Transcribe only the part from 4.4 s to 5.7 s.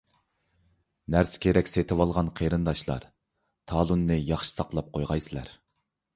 ساقلاپ قويغايسىلەر.